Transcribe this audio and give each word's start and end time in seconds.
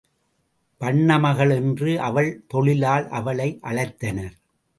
வண்ணமகள் 0.81 1.53
என்று 1.55 1.91
அவள் 1.99 2.31
தொழிலால் 2.47 3.07
அவளை 3.09 3.59
அழைத்தனர். 3.63 4.35